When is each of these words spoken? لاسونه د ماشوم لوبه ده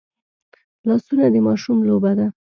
لاسونه 0.87 1.25
د 1.33 1.35
ماشوم 1.47 1.77
لوبه 1.87 2.11
ده 2.17 2.27